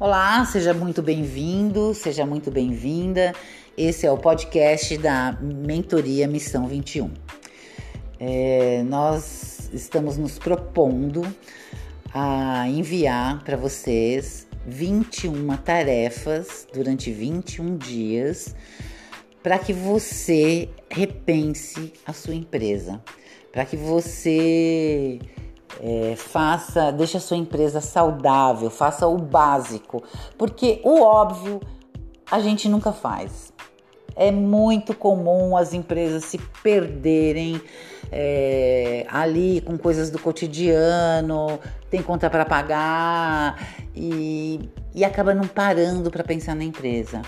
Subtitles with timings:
[0.00, 3.32] Olá, seja muito bem-vindo, seja muito bem-vinda.
[3.78, 7.12] Esse é o podcast da Mentoria Missão 21.
[8.18, 11.22] É, nós estamos nos propondo
[12.12, 18.52] a enviar para vocês 21 tarefas durante 21 dias
[19.44, 23.00] para que você repense a sua empresa,
[23.52, 25.20] para que você
[25.80, 30.02] é, faça, deixe a sua empresa saudável, faça o básico,
[30.38, 31.60] porque o óbvio
[32.30, 33.52] a gente nunca faz.
[34.16, 37.60] É muito comum as empresas se perderem
[38.12, 41.58] é, ali com coisas do cotidiano,
[41.90, 43.58] tem conta para pagar
[43.94, 47.22] e, e acaba não parando para pensar na empresa.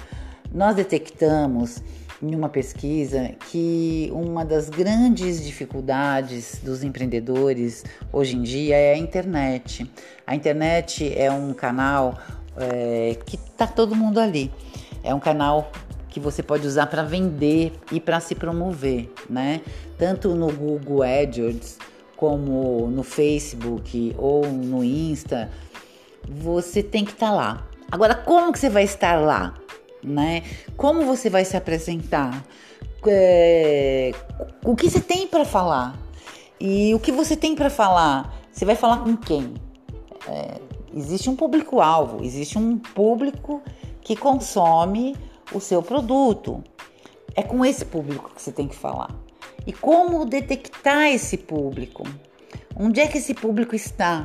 [0.53, 1.83] Nós detectamos
[2.23, 8.97] em uma pesquisa que uma das grandes dificuldades dos empreendedores hoje em dia é a
[8.97, 9.91] internet.
[10.27, 12.19] A internet é um canal
[12.57, 14.51] é, que está todo mundo ali.
[15.05, 15.71] É um canal
[16.09, 19.61] que você pode usar para vender e para se promover, né?
[19.99, 21.79] Tanto no Google AdWords
[22.17, 25.51] como no Facebook ou no Insta,
[26.27, 27.67] você tem que estar tá lá.
[27.93, 29.55] Agora, como que você vai estar lá?
[30.07, 30.43] Né?
[30.77, 32.45] Como você vai se apresentar?
[33.07, 34.13] É,
[34.65, 35.99] o que você tem para falar?
[36.61, 38.35] E o que você tem para falar?
[38.51, 39.55] Você vai falar com quem?
[40.29, 40.61] É,
[40.95, 43.61] existe um público-alvo, existe um público
[44.01, 45.17] que consome
[45.53, 46.65] o seu produto.
[47.35, 49.11] É com esse público que você tem que falar.
[49.67, 52.05] E como detectar esse público?
[52.75, 54.25] Onde é que esse público está?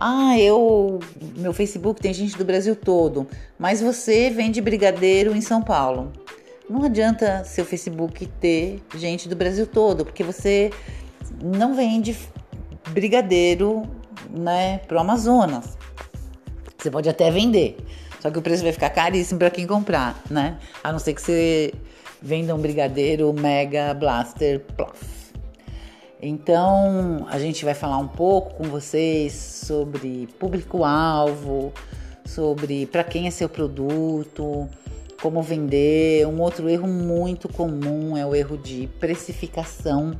[0.00, 1.00] Ah, eu.
[1.36, 3.26] Meu Facebook tem gente do Brasil todo,
[3.58, 6.12] mas você vende brigadeiro em São Paulo.
[6.70, 10.70] Não adianta seu Facebook ter gente do Brasil todo, porque você
[11.42, 12.16] não vende
[12.90, 13.82] brigadeiro
[14.30, 15.76] né, pro Amazonas.
[16.78, 17.76] Você pode até vender,
[18.20, 20.58] só que o preço vai ficar caríssimo para quem comprar, né?
[20.84, 21.74] A não ser que você
[22.22, 25.17] venda um brigadeiro Mega Blaster Plus.
[26.20, 31.72] Então, a gente vai falar um pouco com vocês sobre público-alvo,
[32.24, 34.68] sobre para quem é seu produto,
[35.22, 36.26] como vender.
[36.26, 40.12] Um outro erro muito comum é o erro de precificação.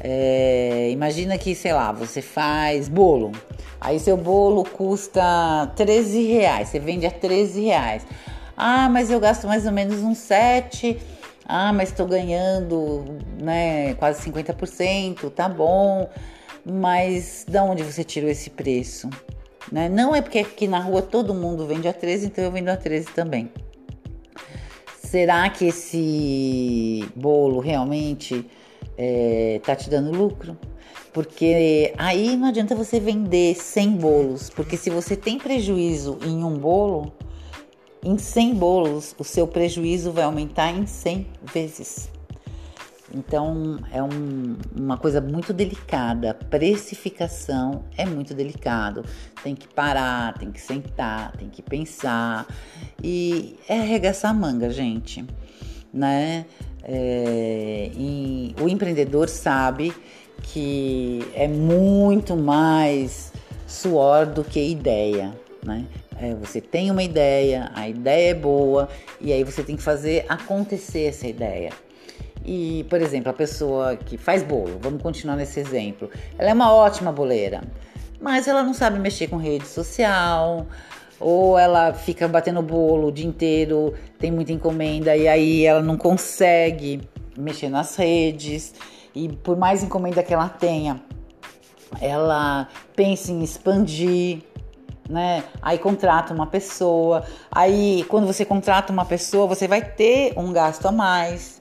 [0.00, 3.32] É, imagina que, sei lá, você faz bolo.
[3.78, 8.06] Aí seu bolo custa 13 reais, você vende a 13 reais.
[8.56, 10.98] Ah, mas eu gasto mais ou menos uns 7
[11.44, 13.04] ah, mas estou ganhando
[13.40, 16.08] né, quase 50%, tá bom.
[16.64, 19.10] Mas de onde você tirou esse preço?
[19.70, 19.88] Né?
[19.88, 22.76] Não é porque aqui na rua todo mundo vende a 13, então eu vendo a
[22.76, 23.50] 13 também.
[24.96, 28.46] Será que esse bolo realmente
[28.96, 30.56] é, tá te dando lucro?
[31.12, 36.56] Porque aí não adianta você vender 100 bolos, porque se você tem prejuízo em um
[36.56, 37.12] bolo,
[38.04, 42.10] em 100 bolos, o seu prejuízo vai aumentar em 100 vezes.
[43.14, 46.34] Então é um, uma coisa muito delicada.
[46.34, 49.04] Precificação é muito delicado.
[49.42, 52.46] Tem que parar, tem que sentar, tem que pensar
[53.02, 55.24] e é arregaçar a manga, gente,
[55.92, 56.46] né?
[56.84, 57.92] É,
[58.60, 59.94] o empreendedor sabe
[60.42, 63.32] que é muito mais
[63.66, 65.32] suor do que ideia,
[65.64, 65.86] né?
[66.20, 68.88] É, você tem uma ideia, a ideia é boa
[69.20, 71.70] e aí você tem que fazer acontecer essa ideia.
[72.44, 76.72] E, por exemplo, a pessoa que faz bolo, vamos continuar nesse exemplo, ela é uma
[76.72, 77.62] ótima boleira,
[78.20, 80.66] mas ela não sabe mexer com rede social,
[81.20, 85.96] ou ela fica batendo bolo o dia inteiro, tem muita encomenda e aí ela não
[85.96, 87.00] consegue
[87.38, 88.74] mexer nas redes.
[89.14, 91.00] E por mais encomenda que ela tenha,
[92.00, 94.42] ela pensa em expandir
[95.12, 95.44] né?
[95.60, 97.24] Aí contrata uma pessoa.
[97.50, 101.60] Aí quando você contrata uma pessoa, você vai ter um gasto a mais.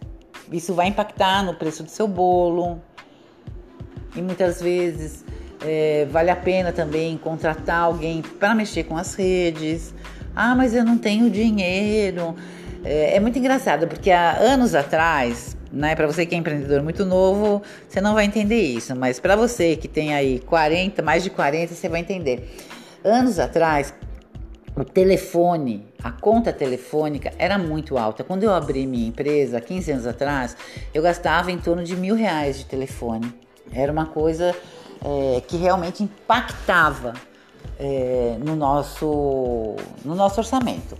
[0.51, 2.81] Isso vai impactar no preço do seu bolo.
[4.15, 5.23] E muitas vezes
[5.63, 9.93] é, vale a pena também contratar alguém para mexer com as redes.
[10.35, 12.35] Ah, mas eu não tenho dinheiro.
[12.83, 17.05] É, é muito engraçado porque há anos atrás, né, para você que é empreendedor muito
[17.05, 21.29] novo, você não vai entender isso, mas para você que tem aí 40, mais de
[21.29, 22.49] 40, você vai entender.
[23.03, 23.93] Anos atrás,
[24.75, 28.23] o telefone, a conta telefônica era muito alta.
[28.23, 30.55] Quando eu abri minha empresa, 15 anos atrás,
[30.93, 33.33] eu gastava em torno de mil reais de telefone.
[33.73, 34.55] Era uma coisa
[35.03, 37.13] é, que realmente impactava
[37.79, 39.75] é, no, nosso,
[40.05, 40.95] no nosso orçamento.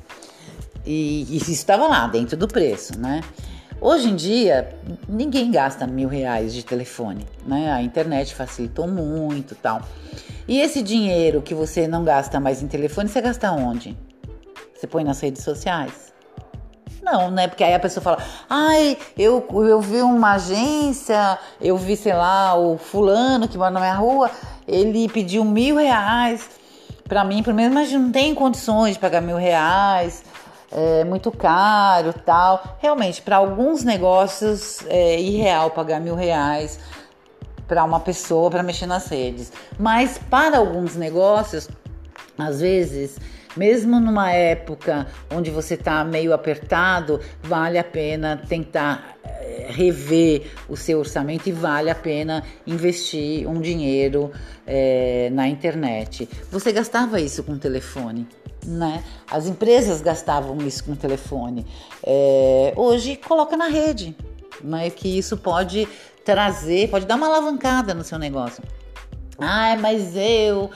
[0.84, 3.22] E, e isso estava lá, dentro do preço, né?
[3.80, 4.76] Hoje em dia,
[5.08, 7.72] ninguém gasta mil reais de telefone, né?
[7.72, 9.82] A internet facilitou muito tal.
[10.48, 13.98] E esse dinheiro que você não gasta mais em telefone, você gasta onde?
[14.76, 16.12] Você põe nas redes sociais?
[17.02, 17.48] Não, né?
[17.48, 18.18] Porque aí a pessoa fala:
[18.50, 23.80] ai, eu, eu vi uma agência, eu vi, sei lá, o fulano que mora na
[23.80, 24.30] minha rua,
[24.68, 26.50] ele pediu mil reais
[27.08, 30.24] para mim, pelo menos, mas não tem condições de pagar mil reais,
[30.72, 32.78] é muito caro tal.
[32.80, 36.80] Realmente, para alguns negócios é irreal pagar mil reais
[37.72, 41.70] para uma pessoa para mexer nas redes, mas para alguns negócios,
[42.38, 43.18] às vezes
[43.56, 50.76] mesmo numa época onde você está meio apertado, vale a pena tentar eh, rever o
[50.76, 54.34] seu orçamento e vale a pena investir um dinheiro
[54.68, 56.28] é, na internet.
[56.52, 58.28] Você gastava isso com telefone,
[58.66, 59.02] né?
[59.30, 61.66] As empresas gastavam isso com telefone.
[62.04, 64.14] É, hoje coloca na rede,
[64.62, 64.90] né?
[64.90, 65.88] Que isso pode
[66.24, 68.64] trazer, pode dar uma alavancada no seu negócio.
[69.38, 70.70] Ah, mas eu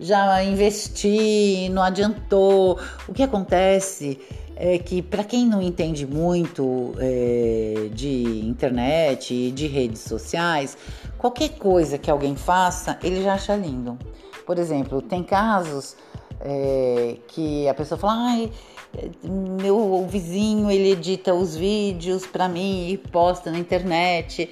[0.00, 2.78] já investi, não adiantou.
[3.06, 4.18] O que acontece
[4.56, 10.76] é que, para quem não entende muito é, de internet e de redes sociais,
[11.16, 13.96] qualquer coisa que alguém faça, ele já acha lindo.
[14.44, 15.96] Por exemplo, tem casos
[16.40, 18.50] é, que a pessoa fala, ai,
[19.24, 24.50] meu vizinho ele edita os vídeos para mim e posta na internet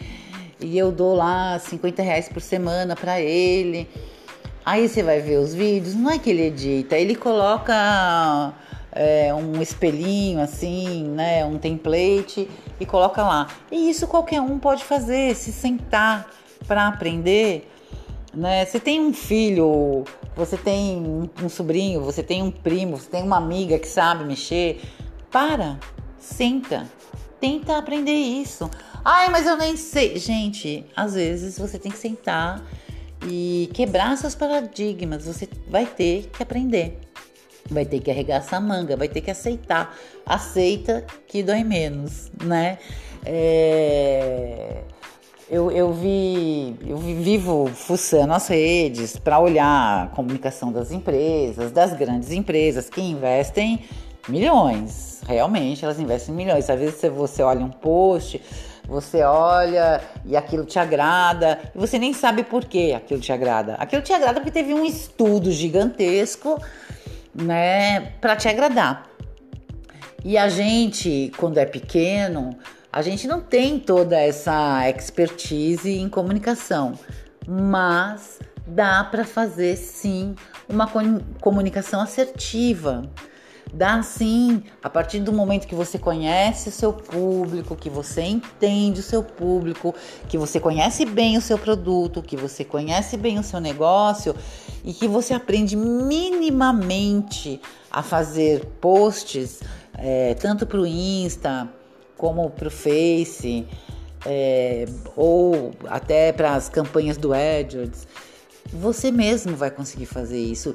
[0.61, 3.88] e eu dou lá 50 reais por semana para ele.
[4.64, 8.53] Aí você vai ver os vídeos, não é que ele edita, ele coloca
[8.93, 12.49] é, um espelhinho assim, né, um template
[12.81, 13.47] e coloca lá.
[13.70, 16.29] E isso qualquer um pode fazer, se sentar
[16.67, 17.70] para aprender.
[18.35, 18.64] Né?
[18.64, 20.05] Você tem um filho,
[20.35, 24.81] você tem um sobrinho, você tem um primo, você tem uma amiga que sabe mexer,
[25.31, 25.79] para,
[26.19, 26.87] senta,
[27.41, 28.69] tenta aprender isso.
[29.08, 30.19] Ai, mas eu nem sei.
[30.19, 32.61] Gente, às vezes você tem que sentar
[33.25, 35.26] e quebrar seus paradigmas.
[35.26, 36.99] Você vai ter que aprender,
[37.70, 39.97] vai ter que arregaçar a manga, vai ter que aceitar.
[40.26, 42.79] Aceita que dói menos, né?
[43.25, 44.82] É...
[45.49, 51.93] Eu, eu vi, eu vivo fuçando as redes para olhar a comunicação das empresas, das
[51.93, 53.85] grandes empresas que investem
[54.29, 55.20] milhões.
[55.25, 56.69] Realmente, elas investem milhões.
[56.69, 58.43] Às vezes você olha um post,
[58.87, 63.75] você olha e aquilo te agrada, e você nem sabe por que aquilo te agrada.
[63.75, 66.61] Aquilo te agrada porque teve um estudo gigantesco,
[67.35, 69.06] né, para te agradar.
[70.25, 72.56] E a gente, quando é pequeno,
[72.93, 76.94] a gente não tem toda essa expertise em comunicação,
[77.47, 80.35] mas dá para fazer sim
[80.69, 80.91] uma
[81.41, 83.03] comunicação assertiva.
[83.76, 89.00] Dá sim, a partir do momento que você conhece o seu público, que você entende
[89.00, 89.94] o seu público,
[90.31, 94.34] que você conhece bem o seu produto, que você conhece bem o seu negócio
[94.82, 99.61] e que você aprende minimamente a fazer posts,
[99.99, 101.69] é, tanto para o Insta
[102.17, 103.67] como para o Face,
[104.25, 108.08] é, ou até para as campanhas do AdWords,
[108.72, 110.75] você mesmo vai conseguir fazer isso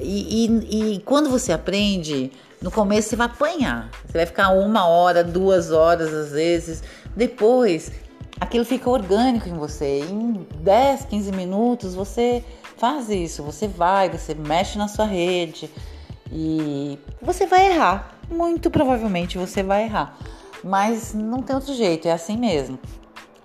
[0.00, 2.30] e, e, e, quando você aprende,
[2.62, 3.90] no começo você vai apanhar.
[4.06, 6.82] Você vai ficar uma hora, duas horas às vezes.
[7.16, 7.90] Depois,
[8.40, 10.00] aquilo fica orgânico em você.
[10.00, 12.44] Em 10, 15 minutos você
[12.76, 13.42] faz isso.
[13.42, 15.68] Você vai, você mexe na sua rede
[16.30, 18.16] e você vai errar.
[18.30, 20.16] Muito provavelmente você vai errar.
[20.62, 22.78] Mas não tem outro jeito, é assim mesmo.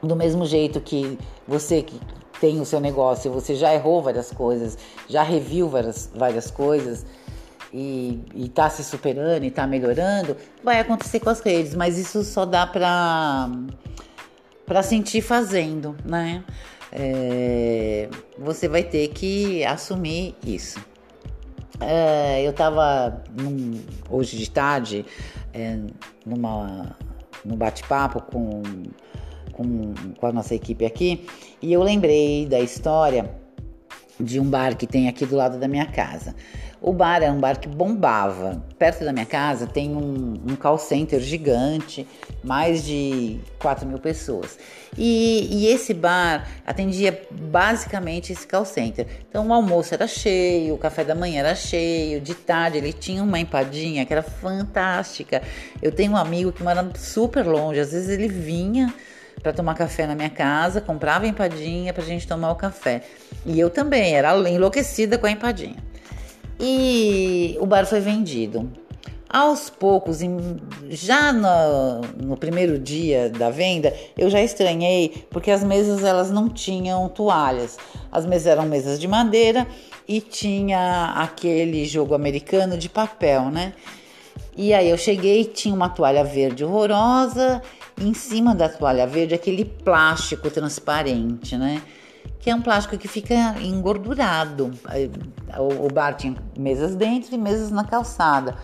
[0.02, 2.00] Do mesmo jeito que você que
[2.44, 7.06] tem o seu negócio, você já errou várias coisas, já reviu várias, várias coisas
[7.72, 12.46] e está se superando e está melhorando, vai acontecer com as redes, mas isso só
[12.46, 13.50] dá para
[14.66, 16.44] para sentir fazendo, né?
[16.92, 20.82] É, você vai ter que assumir isso.
[21.80, 23.24] É, eu estava
[24.10, 25.06] hoje de tarde
[25.54, 25.80] é,
[26.26, 26.94] numa,
[27.46, 28.62] num bate-papo com
[29.52, 31.26] com, com a nossa equipe aqui
[31.62, 33.30] e eu lembrei da história
[34.20, 36.36] de um bar que tem aqui do lado da minha casa.
[36.84, 38.62] O bar é um bar que bombava.
[38.78, 42.06] Perto da minha casa tem um, um call center gigante,
[42.44, 44.60] mais de 4 mil pessoas.
[44.98, 49.08] E, e, esse bar atendia basicamente esse call center.
[49.30, 53.24] Então o almoço era cheio, o café da manhã era cheio, de tarde ele tinha
[53.24, 55.42] uma empadinha que era fantástica.
[55.82, 58.94] Eu tenho um amigo que mora super longe, às vezes ele vinha
[59.44, 63.04] para tomar café na minha casa, comprava empadinha para a gente tomar o café.
[63.46, 65.76] E eu também era enlouquecida com a empadinha.
[66.58, 68.72] E o bar foi vendido.
[69.30, 70.20] Aos poucos,
[70.90, 76.48] já no, no, primeiro dia da venda, eu já estranhei porque as mesas elas não
[76.48, 77.78] tinham toalhas.
[78.12, 79.68] As mesas eram mesas de madeira
[80.08, 83.74] e tinha aquele jogo americano de papel, né?
[84.56, 87.60] E aí eu cheguei, tinha uma toalha verde horrorosa,
[88.00, 91.82] em cima da toalha verde aquele plástico transparente, né?
[92.40, 94.72] Que é um plástico que fica engordurado.
[95.58, 98.58] O bar tinha mesas dentro e mesas na calçada.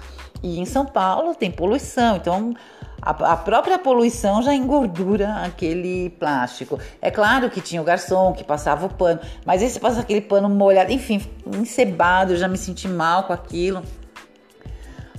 [0.44, 2.54] E em São Paulo tem poluição, então
[3.02, 6.80] a, própria poluição já engordura aquele plástico.
[7.02, 10.50] É claro que tinha o garçom que passava o pano, mas esse passa aquele pano
[10.50, 11.22] molhado, enfim,
[11.58, 13.82] encebado, eu já me senti mal com aquilo.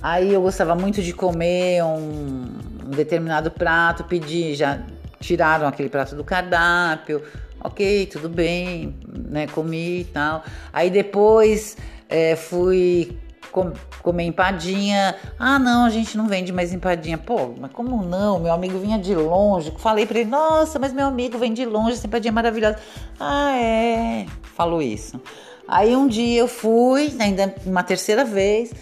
[0.01, 2.47] Aí eu gostava muito de comer um,
[2.91, 4.79] um determinado prato, pedi, já
[5.19, 7.23] tiraram aquele prato do cardápio,
[7.63, 9.47] ok, tudo bem, né?
[9.47, 10.43] Comi e tal.
[10.73, 11.77] Aí depois
[12.09, 13.17] é, fui
[13.51, 13.71] com,
[14.01, 15.15] comer empadinha.
[15.39, 17.17] Ah, não, a gente não vende mais empadinha.
[17.17, 18.39] Pô, mas como não?
[18.39, 19.71] Meu amigo vinha de longe.
[19.77, 22.77] Falei para ele, nossa, mas meu amigo vem de longe, essa empadinha é maravilhosa.
[23.19, 24.25] Ah, é.
[24.55, 25.21] Falou isso.
[25.67, 28.73] Aí um dia eu fui, ainda uma terceira vez,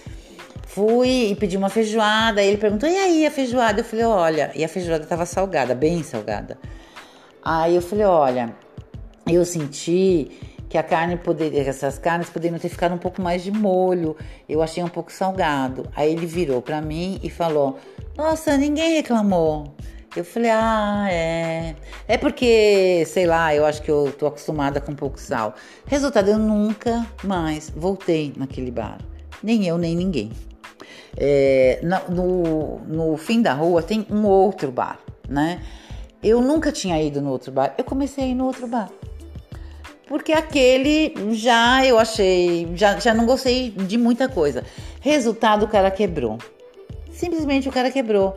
[0.80, 2.42] fui e pedi uma feijoada.
[2.42, 3.82] Ele perguntou, e aí a feijoada?
[3.82, 6.58] Eu falei, olha, e a feijoada tava salgada, bem salgada.
[7.44, 8.56] Aí eu falei, olha,
[9.28, 10.32] eu senti
[10.70, 14.16] que a carne poderia, essas carnes poderiam ter ficado um pouco mais de molho.
[14.48, 15.86] Eu achei um pouco salgado.
[15.96, 17.80] Aí ele virou para mim e falou:
[18.16, 19.74] "Nossa, ninguém reclamou".
[20.16, 21.76] Eu falei: "Ah, é.
[22.08, 25.56] É porque, sei lá, eu acho que eu tô acostumada com pouco sal".
[25.88, 29.00] Resultado, eu nunca mais voltei naquele bar.
[29.42, 30.32] Nem eu, nem ninguém.
[31.22, 35.62] É, no, no fim da rua tem um outro bar, né?
[36.24, 37.74] Eu nunca tinha ido no outro bar.
[37.78, 38.90] Eu comecei a ir no outro bar
[40.10, 44.64] porque aquele já eu achei, já, já não gostei de muita coisa.
[45.00, 46.40] Resultado, o cara quebrou.
[47.12, 48.36] Simplesmente o cara quebrou.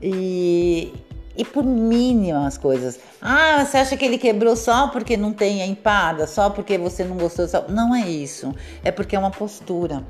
[0.00, 0.92] E,
[1.36, 3.00] e por mínimas coisas.
[3.20, 7.02] Ah, você acha que ele quebrou só porque não tem a empada, só porque você
[7.02, 7.48] não gostou?
[7.48, 7.66] Só...
[7.68, 8.54] Não é isso.
[8.84, 10.04] É porque é uma postura.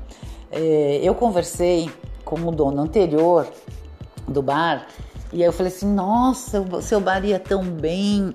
[0.51, 1.89] É, eu conversei
[2.29, 3.51] com o dono anterior
[4.27, 4.87] do bar
[5.31, 8.33] e aí eu falei assim: nossa, o seu bar ia tão bem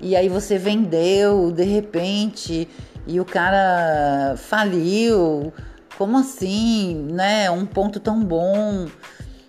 [0.00, 2.68] e aí você vendeu de repente
[3.06, 5.52] e o cara faliu.
[5.96, 7.50] Como assim, né?
[7.50, 8.86] Um ponto tão bom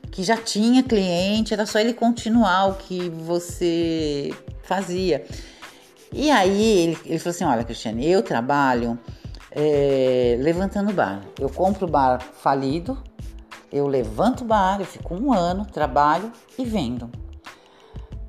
[0.10, 4.34] que já tinha cliente, era só ele continuar o que você
[4.64, 5.24] fazia.
[6.12, 8.98] E aí ele, ele falou assim: Olha, Cristiane, eu trabalho
[9.52, 11.22] é, levantando bar.
[11.40, 12.98] Eu compro bar falido,
[13.72, 17.10] eu levanto bar, eu fico um ano, trabalho e vendo.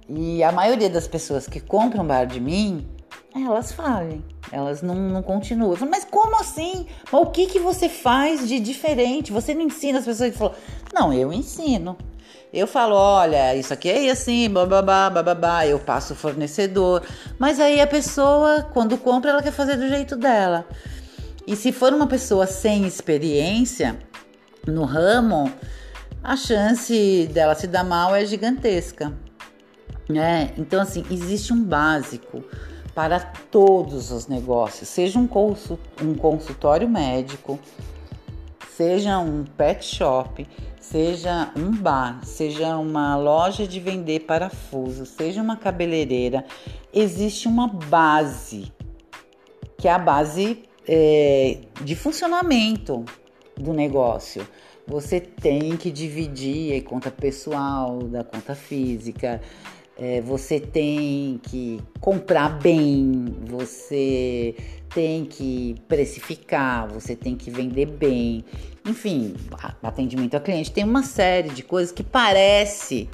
[0.08, 2.86] E a maioria das pessoas que compram bar de mim,
[3.34, 5.70] elas falem, elas não, não continuam.
[5.70, 6.86] Eu falo, mas como assim?
[7.10, 9.32] Mas o que, que você faz de diferente?
[9.32, 10.34] Você não ensina as pessoas?
[10.36, 10.50] Ele
[10.92, 11.96] não, eu ensino.
[12.52, 17.02] Eu falo, olha, isso aqui é assim, bababá, bababá, eu passo o fornecedor.
[17.38, 20.66] Mas aí a pessoa, quando compra, ela quer fazer do jeito dela.
[21.46, 23.96] E se for uma pessoa sem experiência
[24.66, 25.52] no ramo,
[26.22, 29.12] a chance dela se dar mal é gigantesca.
[30.10, 32.44] É, então, assim, existe um básico
[32.94, 35.28] para todos os negócios, seja um,
[36.02, 37.58] um consultório médico,
[38.76, 40.46] seja um pet shop,
[40.80, 46.44] seja um bar, seja uma loja de vender parafuso, seja uma cabeleireira,
[46.92, 48.72] existe uma base,
[49.78, 53.04] que é a base é, de funcionamento
[53.60, 54.46] do negócio.
[54.86, 59.40] Você tem que dividir a conta pessoal da conta física
[60.00, 64.56] é, você tem que comprar bem, você
[64.94, 68.42] tem que precificar, você tem que vender bem.
[68.86, 69.36] Enfim,
[69.82, 73.10] atendimento ao cliente tem uma série de coisas que parece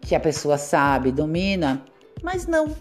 [0.00, 1.84] que a pessoa sabe, domina,
[2.22, 2.74] mas não,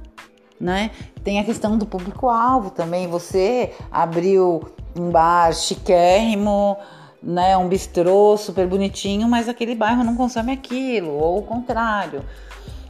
[0.60, 0.92] né?
[1.24, 3.08] Tem a questão do público-alvo também.
[3.08, 6.78] Você abriu um bar chiquérrimo,
[7.22, 7.58] né?
[7.58, 12.24] Um bistrô super bonitinho, mas aquele bairro não consome aquilo, ou o contrário.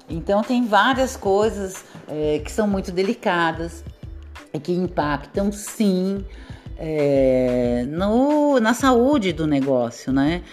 [0.10, 3.84] Então tem várias coisas é, que são muito delicadas
[4.54, 6.24] e que impactam sim
[6.78, 10.44] é, no, na saúde do negócio, né?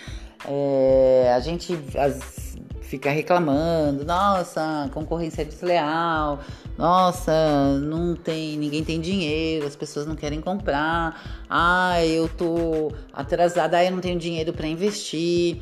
[0.46, 6.40] É, a gente as, fica reclamando, nossa, concorrência desleal,
[6.80, 13.76] nossa, não tem, ninguém tem dinheiro, as pessoas não querem comprar, ah, eu tô atrasada,
[13.76, 15.60] ah, eu não tenho dinheiro para investir.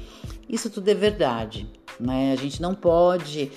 [0.48, 2.32] Isso tudo é verdade, né?
[2.32, 3.50] A gente não pode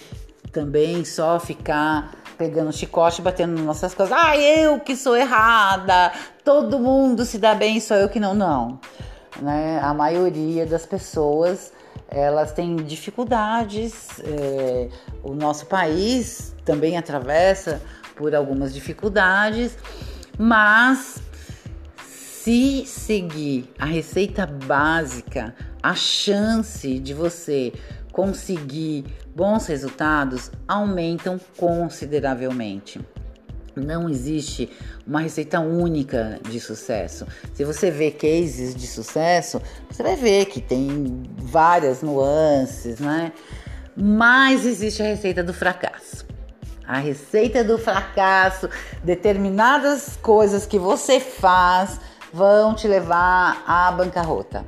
[0.51, 4.17] também só ficar pegando chicote batendo nas nossas coisas.
[4.17, 6.11] Ah, eu que sou errada,
[6.43, 8.33] todo mundo se dá bem, só eu que não.
[8.33, 8.79] Não.
[9.39, 11.71] né, a maioria das pessoas
[12.11, 14.19] elas têm dificuldades.
[14.19, 14.89] É,
[15.23, 17.81] o nosso país também atravessa
[18.15, 19.77] por algumas dificuldades,
[20.37, 21.21] mas
[22.03, 27.73] se seguir a receita básica, a chance de você
[28.11, 32.99] conseguir bons resultados aumentam consideravelmente.
[33.75, 34.69] Não existe
[35.07, 37.25] uma receita única de sucesso.
[37.53, 43.31] Se você vê cases de sucesso, você vai ver que tem várias nuances, né?
[43.95, 46.25] Mas existe a receita do fracasso.
[46.87, 48.69] A receita do fracasso,
[49.03, 51.99] determinadas coisas que você faz
[52.33, 54.65] vão te levar à bancarrota.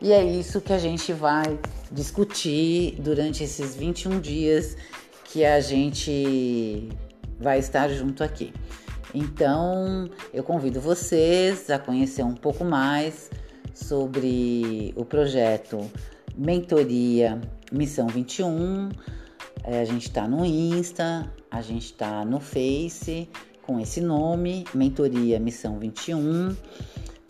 [0.00, 1.58] E é isso que a gente vai
[1.90, 4.76] discutir durante esses 21 dias
[5.24, 6.88] que a gente
[7.40, 8.52] vai estar junto aqui.
[9.14, 13.30] Então, eu convido vocês a conhecer um pouco mais
[13.72, 15.90] sobre o projeto
[16.36, 17.40] Mentoria
[17.74, 18.90] Missão 21.
[19.64, 23.28] É, a gente está no Insta, a gente está no Face
[23.62, 26.56] com esse nome, Mentoria Missão 21.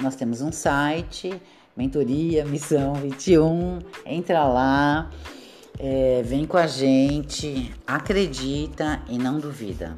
[0.02, 1.40] Nós temos um site,
[1.76, 3.78] Mentoria Missão 21.
[4.04, 5.10] Entra lá.
[5.78, 9.96] É, vem com a gente, acredita e não duvida.